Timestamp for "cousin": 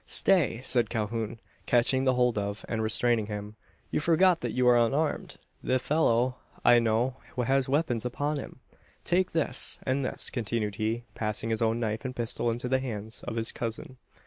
13.51-13.97